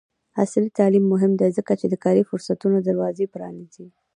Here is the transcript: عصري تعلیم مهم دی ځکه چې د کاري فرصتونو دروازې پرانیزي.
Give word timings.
عصري 0.41 0.69
تعلیم 0.79 1.05
مهم 1.13 1.31
دی 1.39 1.49
ځکه 1.57 1.73
چې 1.79 1.85
د 1.89 1.95
کاري 2.03 2.23
فرصتونو 2.29 2.77
دروازې 2.87 3.25
پرانیزي. 3.33 3.85